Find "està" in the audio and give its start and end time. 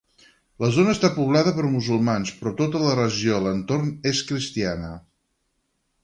0.95-1.09